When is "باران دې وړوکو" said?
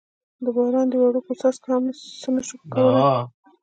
0.55-1.31